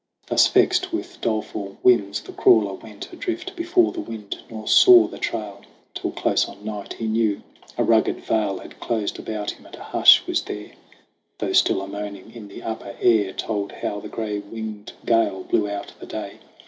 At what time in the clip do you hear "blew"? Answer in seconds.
15.43-15.69